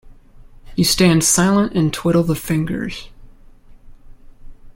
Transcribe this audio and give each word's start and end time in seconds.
You 0.75 0.83
stand 0.83 1.23
silent 1.23 1.73
and 1.73 1.93
twiddle 1.93 2.23
the 2.23 2.33
fingers. 2.33 3.09